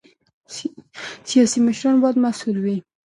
سیاسي 1.29 1.59
مشران 1.65 1.95
باید 2.01 2.17
مسؤل 2.25 2.55
وي 2.63 2.77